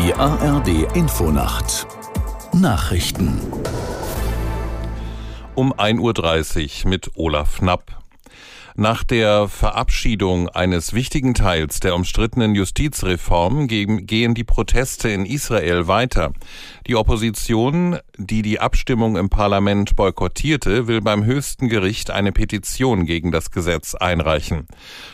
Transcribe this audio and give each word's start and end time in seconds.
Die 0.00 0.14
ARD 0.14 0.94
Infonacht 0.94 1.88
Nachrichten 2.52 3.40
um 5.56 5.72
1.30 5.72 6.84
Uhr 6.84 6.90
mit 6.90 7.10
Olaf 7.16 7.58
Knapp. 7.58 7.98
Nach 8.80 9.02
der 9.02 9.48
Verabschiedung 9.48 10.48
eines 10.50 10.92
wichtigen 10.92 11.34
Teils 11.34 11.80
der 11.80 11.96
umstrittenen 11.96 12.54
Justizreform 12.54 13.66
gehen 13.66 14.34
die 14.34 14.44
Proteste 14.44 15.08
in 15.08 15.26
Israel 15.26 15.88
weiter. 15.88 16.32
Die 16.86 16.94
Opposition, 16.94 17.98
die 18.18 18.42
die 18.42 18.60
Abstimmung 18.60 19.16
im 19.16 19.30
Parlament 19.30 19.96
boykottierte, 19.96 20.86
will 20.86 21.00
beim 21.00 21.24
höchsten 21.24 21.68
Gericht 21.68 22.12
eine 22.12 22.30
Petition 22.30 23.04
gegen 23.04 23.32
das 23.32 23.50
Gesetz 23.50 23.96
einreichen. 23.96 24.68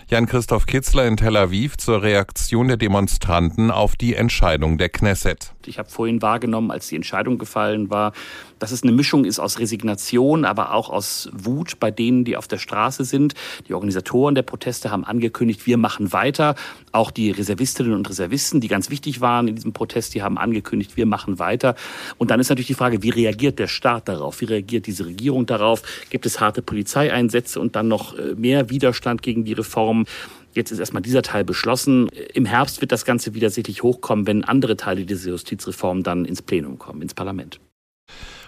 Jan-Christoph 0.09 0.67
Kitzler 0.67 1.07
in 1.07 1.17
Tel 1.17 1.35
Aviv 1.35 1.79
zur 1.79 2.03
Reaktion 2.03 2.69
der 2.69 2.77
Demonstranten 2.77 3.71
auf 3.71 3.97
die 3.97 4.15
Entscheidung 4.15 4.77
der 4.77 4.91
Knesset. 4.91 5.55
Ich 5.65 5.79
habe 5.79 5.89
vorhin 5.89 6.21
wahrgenommen, 6.21 6.71
als 6.71 6.89
die 6.89 6.97
Entscheidung 6.97 7.39
gefallen 7.39 7.89
war, 7.89 8.13
dass 8.59 8.71
es 8.71 8.83
eine 8.83 8.93
Mischung 8.93 9.25
ist 9.25 9.39
aus 9.39 9.59
Resignation, 9.59 10.45
aber 10.45 10.75
auch 10.75 10.91
aus 10.91 11.31
Wut 11.33 11.81
bei 11.81 11.91
denen, 11.91 12.25
die 12.25 12.37
auf 12.37 12.47
der 12.47 12.59
Straße 12.59 13.05
sind. 13.05 13.35
Die 13.69 13.75
Organisatoren 13.75 14.35
der 14.35 14.43
Proteste 14.43 14.91
haben 14.91 15.05
angekündigt, 15.05 15.67
wir 15.67 15.77
machen 15.77 16.13
weiter. 16.13 16.55
Auch 16.93 17.11
die 17.11 17.31
Reservistinnen 17.31 17.93
und 17.93 18.09
Reservisten, 18.09 18.61
die 18.61 18.69
ganz 18.69 18.91
wichtig 18.91 19.21
waren 19.21 19.49
in 19.49 19.55
diesem 19.55 19.73
Protest, 19.73 20.15
die 20.15 20.23
haben 20.23 20.39
angekündigt, 20.39 20.97
wir 20.97 21.07
machen 21.07 21.39
weiter. 21.39 21.75
Und 22.19 22.31
dann 22.31 22.41
ist 22.41 22.49
natürlich 22.49 22.69
die 22.69 22.75
Frage, 22.75 23.03
wie 23.03 23.11
reagiert 23.11 23.59
der 23.59 23.69
Staat 23.69 24.09
darauf? 24.09 24.41
Wie 24.41 24.47
reagiert 24.47 24.87
diese 24.87 25.07
Regierung 25.07 25.47
darauf? 25.47 25.83
Gibt 26.11 26.27
es 26.27 26.41
harte 26.41 26.63
Polizeieinsätze 26.63 27.61
und 27.61 27.77
dann 27.77 27.89
noch 27.89 28.17
äh, 28.17 28.35
mehr 28.37 28.71
Widerstand 28.71 29.23
gegen 29.23 29.45
die 29.45 29.53
Reform? 29.53 30.07
Jetzt 30.55 30.71
ist 30.71 30.79
erstmal 30.79 31.03
dieser 31.03 31.23
Teil 31.23 31.45
beschlossen. 31.45 32.09
Im 32.33 32.45
Herbst 32.45 32.81
wird 32.81 32.93
das 32.93 33.05
Ganze 33.05 33.35
wieder 33.35 33.51
sicherlich 33.51 33.83
hochkommen, 33.83 34.27
wenn 34.27 34.45
andere 34.45 34.77
Teile 34.77 35.05
dieser 35.05 35.31
Justizreform 35.31 36.05
dann 36.05 36.25
ins 36.25 36.43
Plenum 36.43 36.79
kommen, 36.79 37.03
ins 37.03 37.15
Parlament. 37.15 37.61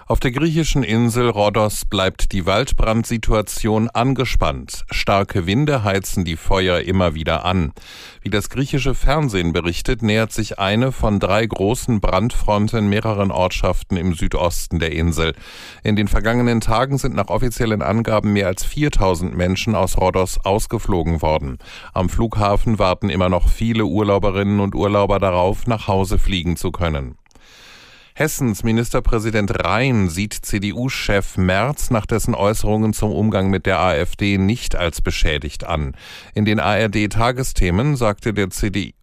Auf 0.09 0.21
der 0.21 0.31
griechischen 0.31 0.85
Insel 0.85 1.29
Rhodos 1.29 1.85
bleibt 1.85 2.31
die 2.31 2.47
Waldbrandsituation 2.47 3.91
angespannt. 3.91 4.85
Starke 4.89 5.47
Winde 5.47 5.83
heizen 5.83 6.25
die 6.25 6.37
Feuer 6.37 6.79
immer 6.79 7.17
wieder 7.17 7.45
an. 7.45 7.73
Wie 8.23 8.31
das 8.31 8.49
griechische 8.49 8.95
Fernsehen 8.95 9.53
berichtet, 9.53 10.03
nähert 10.03 10.31
sich 10.31 10.61
eine 10.61 10.93
von 10.93 11.19
drei 11.19 11.45
großen 11.45 12.01
Brandfronten 12.01 12.89
mehreren 12.89 13.33
Ortschaften 13.33 13.97
im 13.97 14.15
Südosten 14.15 14.79
der 14.79 14.93
Insel. 14.93 15.35
In 15.83 15.97
den 15.97 16.07
vergangenen 16.07 16.61
Tagen 16.61 16.99
sind 16.99 17.17
nach 17.17 17.27
offiziellen 17.27 17.83
Angaben 17.83 18.33
mehr 18.33 18.47
als 18.47 18.65
4000 18.65 19.37
Menschen 19.37 19.75
aus 19.75 19.99
Rhodos 19.99 20.39
ausgeflogen 20.45 21.21
worden. 21.21 21.59
Am 21.95 22.11
Flughafen 22.11 22.79
warten 22.79 23.11
immer 23.11 23.29
noch 23.29 23.49
viele 23.49 23.87
Urlauberinnen 23.87 24.61
und 24.61 24.77
Urlauber 24.77 25.19
darauf, 25.19 25.67
nach 25.67 25.89
Hause 25.89 26.21
fliegen 26.21 26.57
zu 26.57 26.71
können. 26.71 27.17
Hessens 28.19 28.63
Ministerpräsident 28.63 29.63
Rhein 29.63 30.09
sieht 30.09 30.33
CDU-Chef 30.33 31.37
Merz 31.37 31.91
nach 31.91 32.07
dessen 32.07 32.35
Äußerungen 32.35 32.95
zum 32.95 33.13
Umgang 33.13 33.51
mit 33.51 33.67
der 33.67 33.79
AfD 33.79 34.39
nicht 34.39 34.75
als 34.75 35.03
beschädigt 35.03 35.65
an. 35.65 35.95
In 36.35 36.47
den 36.47 36.59
ARD-Tagesthemen 36.59 37.95
sagte 37.95 38.33
der 38.33 38.49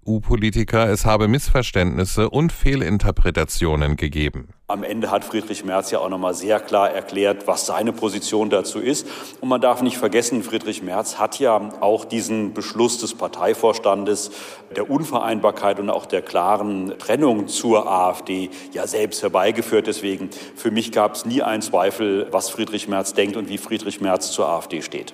CDU-Politiker, 0.04 0.90
es 0.90 1.06
habe 1.06 1.28
Missverständnisse 1.28 2.30
und 2.30 2.52
Fehlinterpretationen 2.52 3.96
gegeben. 3.96 4.50
Am 4.68 4.84
Ende 4.84 5.12
hat 5.12 5.24
Friedrich 5.24 5.64
Merz 5.66 5.92
ja 5.92 6.00
auch 6.00 6.10
noch 6.10 6.18
mal 6.18 6.34
sehr 6.34 6.60
klar 6.60 6.90
erklärt, 6.90 7.48
was 7.48 7.66
seine 7.66 7.94
Position 7.94 8.50
dazu 8.50 8.80
ist. 8.80 9.08
Und 9.40 9.50
man 9.50 9.62
darf 9.62 9.82
nicht 9.82 9.98
vergessen, 9.98 10.44
Friedrich 10.44 10.82
Merz 10.82 11.20
hat 11.20 11.40
ja 11.40 11.72
auch 11.80 12.06
diesen 12.06 12.54
Beschluss 12.54 12.98
des 13.00 13.14
Parteivorstandes 13.14 14.32
der 14.76 14.90
Unvereinbarkeit 14.90 15.80
und 15.80 15.90
auch 15.90 16.06
der 16.06 16.22
klaren 16.22 16.98
Trennung 16.98 17.48
zur 17.48 17.90
AfD 17.90 18.50
ja 18.74 18.88
selbst 18.88 19.22
herbeigeführt. 19.22 19.88
Deswegen 19.88 20.30
für 20.56 20.72
mich 20.72 20.92
gab 20.92 21.16
es 21.16 21.26
nie 21.26 21.42
einen 21.42 21.62
Zweifel, 21.62 22.28
was 22.32 22.50
Friedrich 22.50 22.88
Merz 22.88 23.14
denkt 23.14 23.38
und 23.38 23.50
wie 23.50 23.58
Friedrich 23.58 24.02
Merz 24.02 24.32
zur 24.32 24.50
AfD 24.50 24.82
steht. 24.82 25.14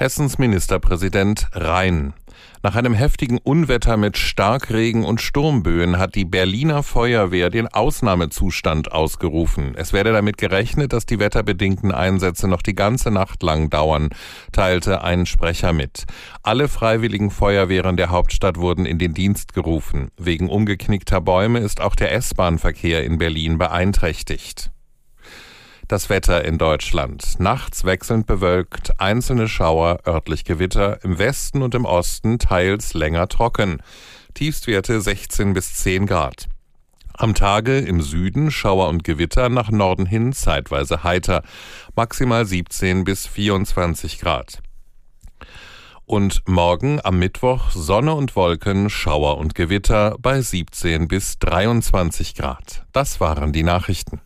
Hessens 0.00 0.38
Ministerpräsident 0.38 1.48
Rhein. 1.52 2.14
Nach 2.62 2.76
einem 2.76 2.92
heftigen 2.92 3.38
Unwetter 3.38 3.96
mit 3.96 4.18
Starkregen 4.18 5.04
und 5.04 5.22
Sturmböen 5.22 5.98
hat 5.98 6.14
die 6.14 6.26
Berliner 6.26 6.82
Feuerwehr 6.82 7.48
den 7.48 7.68
Ausnahmezustand 7.68 8.92
ausgerufen. 8.92 9.74
Es 9.76 9.92
werde 9.94 10.12
damit 10.12 10.36
gerechnet, 10.36 10.92
dass 10.92 11.06
die 11.06 11.18
wetterbedingten 11.18 11.90
Einsätze 11.90 12.48
noch 12.48 12.60
die 12.60 12.74
ganze 12.74 13.10
Nacht 13.10 13.42
lang 13.42 13.70
dauern, 13.70 14.10
teilte 14.52 15.02
ein 15.02 15.24
Sprecher 15.24 15.72
mit. 15.72 16.04
Alle 16.42 16.68
freiwilligen 16.68 17.30
Feuerwehren 17.30 17.96
der 17.96 18.10
Hauptstadt 18.10 18.58
wurden 18.58 18.84
in 18.84 18.98
den 18.98 19.14
Dienst 19.14 19.54
gerufen. 19.54 20.10
Wegen 20.18 20.50
umgeknickter 20.50 21.22
Bäume 21.22 21.60
ist 21.60 21.80
auch 21.80 21.94
der 21.94 22.12
S-Bahn-Verkehr 22.12 23.04
in 23.04 23.16
Berlin 23.16 23.56
beeinträchtigt. 23.56 24.70
Das 25.90 26.08
Wetter 26.08 26.44
in 26.44 26.56
Deutschland. 26.56 27.40
Nachts 27.40 27.82
wechselnd 27.82 28.24
bewölkt, 28.28 29.00
einzelne 29.00 29.48
Schauer, 29.48 29.98
örtlich 30.06 30.44
Gewitter, 30.44 31.02
im 31.02 31.18
Westen 31.18 31.62
und 31.62 31.74
im 31.74 31.84
Osten 31.84 32.38
teils 32.38 32.94
länger 32.94 33.26
trocken. 33.26 33.82
Tiefstwerte 34.34 35.00
16 35.00 35.52
bis 35.52 35.74
10 35.74 36.06
Grad. 36.06 36.46
Am 37.14 37.34
Tage 37.34 37.78
im 37.78 38.02
Süden 38.02 38.52
Schauer 38.52 38.88
und 38.88 39.02
Gewitter, 39.02 39.48
nach 39.48 39.72
Norden 39.72 40.06
hin 40.06 40.32
zeitweise 40.32 41.02
heiter, 41.02 41.42
maximal 41.96 42.46
17 42.46 43.02
bis 43.02 43.26
24 43.26 44.20
Grad. 44.20 44.62
Und 46.06 46.42
morgen 46.46 47.00
am 47.02 47.18
Mittwoch 47.18 47.72
Sonne 47.72 48.14
und 48.14 48.36
Wolken, 48.36 48.90
Schauer 48.90 49.38
und 49.38 49.56
Gewitter 49.56 50.14
bei 50.20 50.40
17 50.40 51.08
bis 51.08 51.40
23 51.40 52.36
Grad. 52.36 52.86
Das 52.92 53.18
waren 53.18 53.52
die 53.52 53.64
Nachrichten. 53.64 54.20